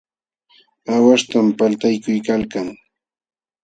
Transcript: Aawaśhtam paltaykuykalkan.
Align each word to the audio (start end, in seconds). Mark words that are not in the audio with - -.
Aawaśhtam 0.93 1.47
paltaykuykalkan. 1.57 2.67